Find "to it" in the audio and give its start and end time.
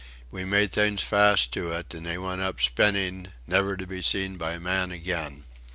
1.53-1.93